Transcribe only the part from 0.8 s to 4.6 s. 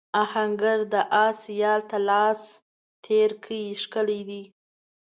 د آس یال ته لاس تېر کړ ښکلی دی.